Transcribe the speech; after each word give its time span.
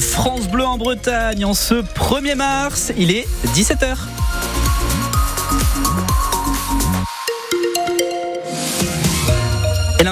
France 0.00 0.48
Bleu 0.48 0.64
en 0.64 0.78
Bretagne 0.78 1.44
en 1.44 1.54
ce 1.54 1.74
1er 1.74 2.34
mars, 2.34 2.92
il 2.96 3.10
est 3.10 3.26
17h. 3.54 3.96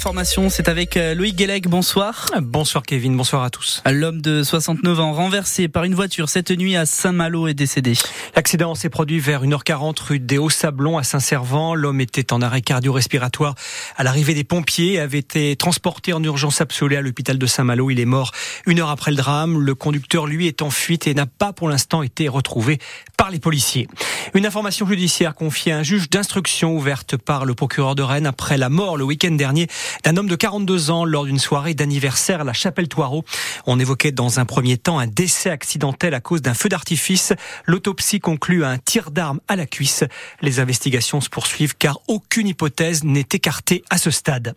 L'information, 0.00 0.48
c'est 0.48 0.70
avec 0.70 0.96
euh, 0.96 1.14
Loïc 1.14 1.36
Guélec. 1.36 1.68
Bonsoir. 1.68 2.24
Bonsoir 2.40 2.84
Kevin, 2.84 3.14
bonsoir 3.18 3.42
à 3.42 3.50
tous. 3.50 3.82
L'homme 3.84 4.22
de 4.22 4.42
69 4.42 4.98
ans 4.98 5.12
renversé 5.12 5.68
par 5.68 5.84
une 5.84 5.94
voiture 5.94 6.30
cette 6.30 6.50
nuit 6.52 6.74
à 6.74 6.86
Saint-Malo 6.86 7.48
est 7.48 7.54
décédé. 7.54 7.92
L'accident 8.34 8.74
s'est 8.74 8.88
produit 8.88 9.20
vers 9.20 9.44
1h40 9.44 10.02
rue 10.02 10.18
des 10.18 10.38
Hauts-Sablons 10.38 10.96
à 10.96 11.02
Saint-Servant. 11.02 11.74
L'homme 11.74 12.00
était 12.00 12.32
en 12.32 12.40
arrêt 12.40 12.62
cardio-respiratoire 12.62 13.54
à 13.98 14.02
l'arrivée 14.02 14.32
des 14.32 14.42
pompiers 14.42 14.94
et 14.94 15.00
avait 15.00 15.18
été 15.18 15.54
transporté 15.56 16.14
en 16.14 16.24
urgence 16.24 16.62
absolue 16.62 16.96
à 16.96 17.02
l'hôpital 17.02 17.36
de 17.36 17.46
Saint-Malo. 17.46 17.90
Il 17.90 18.00
est 18.00 18.06
mort 18.06 18.32
une 18.64 18.80
heure 18.80 18.88
après 18.88 19.10
le 19.10 19.18
drame. 19.18 19.60
Le 19.60 19.74
conducteur, 19.74 20.26
lui, 20.26 20.46
est 20.46 20.62
en 20.62 20.70
fuite 20.70 21.08
et 21.08 21.12
n'a 21.12 21.26
pas 21.26 21.52
pour 21.52 21.68
l'instant 21.68 22.02
été 22.02 22.26
retrouvé 22.26 22.78
par 23.18 23.30
les 23.30 23.38
policiers. 23.38 23.86
Une 24.32 24.46
information 24.46 24.86
judiciaire 24.86 25.34
confiée 25.34 25.72
à 25.72 25.78
un 25.78 25.82
juge 25.82 26.08
d'instruction 26.08 26.74
ouverte 26.74 27.18
par 27.18 27.44
le 27.44 27.54
procureur 27.54 27.94
de 27.94 28.02
Rennes 28.02 28.26
après 28.26 28.56
la 28.56 28.70
mort 28.70 28.96
le 28.96 29.04
week-end 29.04 29.32
dernier 29.32 29.66
d'un 30.04 30.16
homme 30.16 30.28
de 30.28 30.36
42 30.36 30.90
ans 30.90 31.04
lors 31.04 31.24
d'une 31.24 31.38
soirée 31.38 31.74
d'anniversaire 31.74 32.42
à 32.42 32.44
la 32.44 32.52
chapelle 32.52 32.88
Toireau. 32.88 33.24
On 33.66 33.78
évoquait 33.78 34.12
dans 34.12 34.40
un 34.40 34.44
premier 34.44 34.78
temps 34.78 34.98
un 34.98 35.06
décès 35.06 35.50
accidentel 35.50 36.14
à 36.14 36.20
cause 36.20 36.42
d'un 36.42 36.54
feu 36.54 36.68
d'artifice. 36.68 37.32
L'autopsie 37.66 38.20
conclut 38.20 38.64
à 38.64 38.68
un 38.68 38.78
tir 38.78 39.10
d'arme 39.10 39.40
à 39.48 39.56
la 39.56 39.66
cuisse. 39.66 40.04
Les 40.42 40.60
investigations 40.60 41.20
se 41.20 41.28
poursuivent 41.28 41.76
car 41.76 42.00
aucune 42.08 42.48
hypothèse 42.48 43.04
n'est 43.04 43.26
écartée 43.32 43.84
à 43.90 43.98
ce 43.98 44.10
stade. 44.10 44.54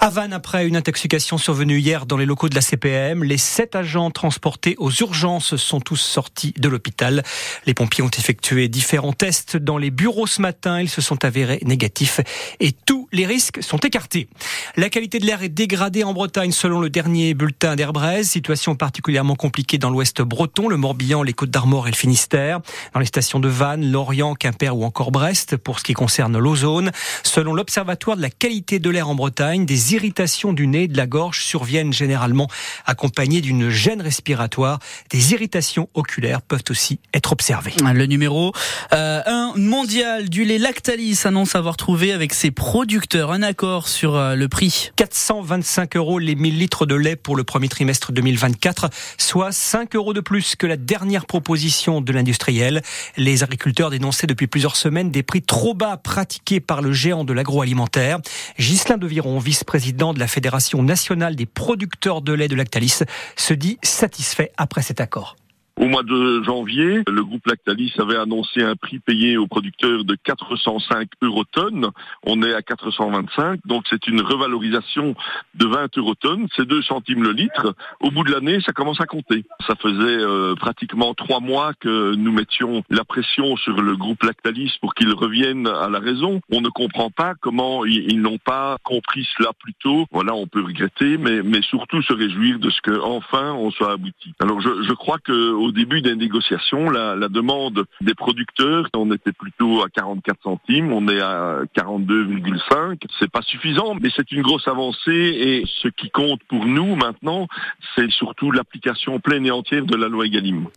À 0.00 0.10
Vannes, 0.10 0.32
après 0.32 0.66
une 0.66 0.76
intoxication 0.76 1.38
survenue 1.38 1.78
hier 1.78 2.06
dans 2.06 2.16
les 2.16 2.26
locaux 2.26 2.48
de 2.48 2.54
la 2.54 2.60
CPM, 2.60 3.24
les 3.24 3.38
sept 3.38 3.74
agents 3.74 4.10
transportés 4.10 4.74
aux 4.78 4.90
urgences 4.90 5.56
sont 5.56 5.80
tous 5.80 5.96
sortis 5.96 6.52
de 6.56 6.68
l'hôpital. 6.68 7.22
Les 7.66 7.74
pompiers 7.74 8.04
ont 8.04 8.10
effectué 8.10 8.68
différents 8.68 9.12
tests 9.12 9.56
dans 9.56 9.78
les 9.78 9.90
bureaux 9.90 10.26
ce 10.26 10.42
matin. 10.42 10.80
Ils 10.80 10.88
se 10.88 11.00
sont 11.00 11.24
avérés 11.24 11.58
négatifs 11.62 12.20
et 12.60 12.72
tous 12.72 13.08
les 13.12 13.26
risques 13.26 13.62
sont 13.62 13.78
écartés. 13.78 14.28
La 14.74 14.90
qualité 14.90 15.18
de 15.20 15.26
l'air 15.26 15.42
est 15.42 15.48
dégradée 15.48 16.02
en 16.02 16.12
Bretagne 16.12 16.50
selon 16.50 16.80
le 16.80 16.90
dernier 16.90 17.34
bulletin 17.34 17.76
d'Airbraise. 17.76 18.28
Situation 18.28 18.74
particulièrement 18.74 19.36
compliquée 19.36 19.78
dans 19.78 19.90
l'ouest 19.90 20.20
breton, 20.22 20.68
le 20.68 20.76
Morbihan, 20.76 21.22
les 21.22 21.32
Côtes 21.32 21.50
d'Armor 21.50 21.86
et 21.86 21.90
le 21.92 21.96
Finistère. 21.96 22.60
Dans 22.92 23.00
les 23.00 23.06
stations 23.06 23.38
de 23.38 23.48
Vannes, 23.48 23.90
Lorient, 23.90 24.34
Quimper 24.34 24.76
ou 24.76 24.84
encore 24.84 25.12
Brest 25.12 25.56
pour 25.56 25.78
ce 25.78 25.84
qui 25.84 25.94
concerne 25.94 26.36
l'ozone. 26.36 26.90
Selon 27.22 27.54
l'Observatoire 27.54 28.16
de 28.16 28.22
la 28.22 28.30
qualité 28.30 28.78
de 28.78 28.90
l'air 28.90 29.08
en 29.08 29.14
Bretagne, 29.14 29.64
des 29.64 29.94
irritations 29.94 30.52
du 30.52 30.66
nez 30.66 30.84
et 30.84 30.88
de 30.88 30.96
la 30.96 31.06
gorge 31.06 31.44
surviennent 31.44 31.92
généralement 31.92 32.48
accompagnées 32.84 33.40
d'une 33.40 33.70
gêne 33.70 34.02
respiratoire. 34.02 34.80
Des 35.10 35.32
irritations 35.32 35.88
oculaires 35.94 36.42
peuvent 36.42 36.64
aussi 36.70 36.98
être 37.14 37.32
observées. 37.32 37.72
Le 37.82 38.06
numéro 38.06 38.52
1 38.90 38.96
euh, 38.96 39.22
mondial 39.56 40.28
du 40.28 40.44
lait 40.44 40.58
Lactalis 40.58 41.22
annonce 41.24 41.54
avoir 41.54 41.76
trouvé 41.76 42.12
avec 42.12 42.34
ses 42.34 42.50
producteurs 42.50 43.32
un 43.32 43.42
accord 43.42 43.88
sur 43.88 44.16
euh, 44.16 44.34
le 44.34 44.48
prix. 44.48 44.55
425 44.96 45.96
euros 45.96 46.18
les 46.18 46.34
1000 46.34 46.58
litres 46.58 46.86
de 46.86 46.94
lait 46.94 47.14
pour 47.14 47.36
le 47.36 47.44
premier 47.44 47.68
trimestre 47.68 48.10
2024, 48.10 48.88
soit 49.18 49.52
5 49.52 49.94
euros 49.94 50.14
de 50.14 50.20
plus 50.20 50.56
que 50.56 50.66
la 50.66 50.78
dernière 50.78 51.26
proposition 51.26 52.00
de 52.00 52.10
l'industriel. 52.10 52.80
Les 53.18 53.42
agriculteurs 53.42 53.90
dénonçaient 53.90 54.26
depuis 54.26 54.46
plusieurs 54.46 54.76
semaines 54.76 55.10
des 55.10 55.22
prix 55.22 55.42
trop 55.42 55.74
bas 55.74 55.98
pratiqués 55.98 56.60
par 56.60 56.80
le 56.80 56.92
géant 56.92 57.24
de 57.24 57.34
l'agroalimentaire. 57.34 58.18
Ghislain 58.58 58.96
Deviron, 58.96 59.38
vice-président 59.38 60.14
de 60.14 60.20
la 60.20 60.26
Fédération 60.26 60.82
nationale 60.82 61.36
des 61.36 61.46
producteurs 61.46 62.22
de 62.22 62.32
lait 62.32 62.48
de 62.48 62.56
Lactalis, 62.56 63.00
se 63.36 63.52
dit 63.52 63.78
satisfait 63.82 64.52
après 64.56 64.80
cet 64.80 65.02
accord. 65.02 65.36
Au 65.78 65.88
mois 65.88 66.02
de 66.02 66.42
janvier, 66.42 67.02
le 67.06 67.22
groupe 67.22 67.46
Lactalis 67.46 67.92
avait 67.98 68.16
annoncé 68.16 68.62
un 68.62 68.76
prix 68.76 68.98
payé 68.98 69.36
aux 69.36 69.46
producteurs 69.46 70.04
de 70.04 70.16
405 70.24 71.10
eurotonnes. 71.20 71.90
On 72.24 72.42
est 72.42 72.54
à 72.54 72.62
425, 72.62 73.60
donc 73.66 73.84
c'est 73.90 74.06
une 74.06 74.22
revalorisation 74.22 75.14
de 75.54 75.66
20 75.66 75.98
eurotonnes. 75.98 76.46
C'est 76.56 76.66
2 76.66 76.80
centimes 76.80 77.22
le 77.22 77.32
litre. 77.32 77.74
Au 78.00 78.10
bout 78.10 78.24
de 78.24 78.32
l'année, 78.32 78.58
ça 78.64 78.72
commence 78.72 79.02
à 79.02 79.04
compter. 79.04 79.44
Ça 79.66 79.74
faisait 79.76 79.96
euh, 80.00 80.54
pratiquement 80.54 81.12
trois 81.12 81.40
mois 81.40 81.74
que 81.74 82.14
nous 82.14 82.32
mettions 82.32 82.82
la 82.88 83.04
pression 83.04 83.58
sur 83.58 83.82
le 83.82 83.96
groupe 83.98 84.22
Lactalis 84.22 84.72
pour 84.80 84.94
qu'il 84.94 85.12
revienne 85.12 85.66
à 85.66 85.90
la 85.90 85.98
raison. 85.98 86.40
On 86.50 86.62
ne 86.62 86.70
comprend 86.70 87.10
pas 87.10 87.34
comment 87.38 87.84
ils, 87.84 88.22
n'ont 88.22 88.38
pas 88.38 88.78
compris 88.82 89.28
cela 89.36 89.50
plus 89.60 89.74
tôt. 89.74 90.06
Voilà, 90.10 90.34
on 90.34 90.46
peut 90.46 90.62
regretter, 90.62 91.18
mais, 91.18 91.42
surtout 91.60 92.00
se 92.00 92.12
réjouir 92.12 92.58
de 92.60 92.70
ce 92.70 92.80
que 92.80 92.98
enfin 93.00 93.52
on 93.52 93.70
soit 93.70 93.92
abouti. 93.92 94.32
Alors 94.40 94.60
je, 94.60 94.82
je 94.82 94.92
crois 94.92 95.18
que 95.18 95.65
au 95.66 95.72
début 95.72 96.00
des 96.00 96.14
négociations, 96.14 96.90
la, 96.90 97.28
demande 97.28 97.84
des 98.00 98.14
producteurs, 98.14 98.88
on 98.94 99.10
était 99.12 99.32
plutôt 99.32 99.82
à 99.82 99.88
44 99.88 100.42
centimes, 100.42 100.92
on 100.92 101.08
est 101.08 101.20
à 101.20 101.62
42,5. 101.76 103.02
C'est 103.18 103.30
pas 103.30 103.42
suffisant, 103.42 103.94
mais 104.00 104.08
c'est 104.14 104.30
une 104.30 104.42
grosse 104.42 104.68
avancée 104.68 105.10
et 105.10 105.64
ce 105.82 105.88
qui 105.88 106.10
compte 106.10 106.40
pour 106.48 106.64
nous 106.66 106.94
maintenant, 106.94 107.48
c'est 107.94 108.10
surtout 108.10 108.52
l'application 108.52 109.18
pleine 109.18 109.44
et 109.44 109.50
entière 109.50 109.84
de 109.84 109.96
la 109.96 110.08
loi 110.08 110.26
Egalim. 110.26 110.68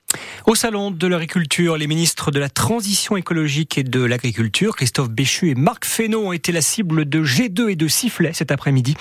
Au 0.49 0.55
salon 0.55 0.89
de 0.89 1.05
l'agriculture, 1.05 1.77
les 1.77 1.85
ministres 1.85 2.31
de 2.31 2.39
la 2.39 2.49
transition 2.49 3.15
écologique 3.15 3.77
et 3.77 3.83
de 3.83 4.03
l'agriculture, 4.03 4.75
Christophe 4.75 5.11
Béchu 5.11 5.51
et 5.51 5.53
Marc 5.53 5.85
Fesneau, 5.85 6.25
ont 6.25 6.31
été 6.31 6.51
la 6.51 6.61
cible 6.61 7.07
de 7.07 7.23
G2 7.23 7.69
et 7.69 7.75
de 7.75 7.87
sifflets 7.87 8.33
cet 8.33 8.51
après-midi. 8.51 8.95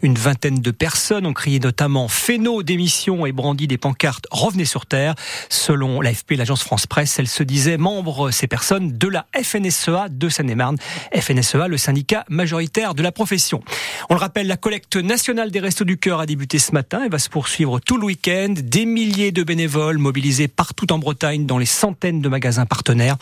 Une 0.00 0.14
vingtaine 0.14 0.60
de 0.60 0.70
personnes 0.70 1.26
ont 1.26 1.34
crié 1.34 1.60
notamment 1.60 2.08
Fesneau 2.08 2.62
démission 2.62 3.26
et 3.26 3.32
brandi 3.32 3.66
des 3.66 3.76
pancartes 3.76 4.26
Revenez 4.30 4.64
sur 4.64 4.86
Terre. 4.86 5.14
Selon 5.50 6.00
l'AFP, 6.00 6.38
l'agence 6.38 6.62
France 6.62 6.86
Presse, 6.86 7.18
elle 7.18 7.28
se 7.28 7.42
disait 7.42 7.76
membre, 7.76 8.30
ces 8.30 8.46
personnes, 8.46 8.96
de 8.96 9.08
la 9.08 9.26
FNSEA 9.38 10.08
de 10.08 10.30
Seine-et-Marne. 10.30 10.78
FNSEA, 11.14 11.68
le 11.68 11.76
syndicat 11.76 12.24
majoritaire 12.30 12.94
de 12.94 13.02
la 13.02 13.12
profession. 13.12 13.62
On 14.08 14.14
le 14.14 14.20
rappelle, 14.20 14.46
la 14.46 14.56
collecte 14.56 14.96
nationale 14.96 15.50
des 15.50 15.60
Restos 15.60 15.84
du 15.84 15.98
Cœur 15.98 16.20
a 16.20 16.24
débuté 16.24 16.58
ce 16.58 16.72
matin 16.72 17.04
et 17.04 17.10
va 17.10 17.18
se 17.18 17.28
poursuivre 17.28 17.78
tout 17.78 17.98
le 17.98 18.06
week-end. 18.06 18.54
Des 18.56 18.86
milliers 18.86 19.32
de 19.32 19.42
bénévoles 19.42 19.98
mobilisés 19.98 20.48
partout 20.48 20.93
en 20.94 20.98
Bretagne 20.98 21.46
dans 21.46 21.58
les 21.58 21.66
centaines 21.66 22.20
de 22.20 22.28
magasins 22.28 22.66
partenaires. 22.66 23.16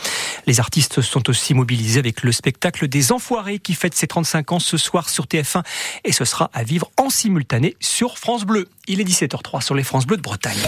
Les 0.46 0.60
artistes 0.60 1.00
sont 1.00 1.28
aussi 1.28 1.54
mobilisés 1.54 1.98
avec 1.98 2.22
le 2.22 2.32
spectacle 2.32 2.88
des 2.88 3.12
Enfoirés 3.12 3.58
qui 3.58 3.74
fête 3.74 3.94
ses 3.94 4.06
35 4.06 4.52
ans 4.52 4.58
ce 4.60 4.76
soir 4.76 5.08
sur 5.08 5.24
TF1 5.24 5.62
et 6.04 6.12
ce 6.12 6.24
sera 6.24 6.50
à 6.52 6.62
vivre 6.62 6.90
en 6.98 7.10
simultané 7.10 7.76
sur 7.80 8.18
France 8.18 8.44
Bleu. 8.44 8.68
Il 8.86 9.00
est 9.00 9.04
17h03 9.04 9.62
sur 9.62 9.74
les 9.74 9.84
France 9.84 10.06
Bleu 10.06 10.16
de 10.16 10.22
Bretagne. 10.22 10.62